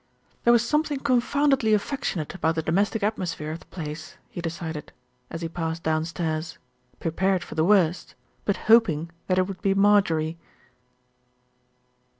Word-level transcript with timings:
There 0.45 0.51
was 0.51 0.67
something 0.67 1.01
confoundedly 1.01 1.75
affectionate 1.75 2.33
about 2.33 2.55
the 2.55 2.63
domestic 2.63 3.03
atmosphere 3.03 3.51
of 3.51 3.59
the 3.59 3.67
place, 3.67 4.17
he 4.31 4.41
decided, 4.41 4.91
as 5.29 5.43
he 5.43 5.47
passed 5.47 5.83
downstairs, 5.83 6.57
prepared 6.99 7.43
for 7.43 7.53
the 7.53 7.63
worst; 7.63 8.15
but 8.43 8.57
hoping 8.65 9.11
that 9.27 9.37
it 9.37 9.47
would 9.47 9.61
be 9.61 9.75
Marjorie. 9.75 10.39